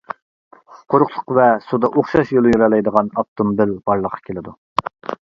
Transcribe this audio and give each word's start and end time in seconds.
قۇرۇقلۇق 0.93 1.27
ۋە 1.39 1.45
سۇدا 1.65 1.91
ئوخشاش 1.99 2.31
يول 2.37 2.49
يۈرەلەيدىغان 2.53 3.13
ئاپتوموبىل 3.19 3.77
بارلىققا 3.91 4.23
كېلىدۇ. 4.31 4.57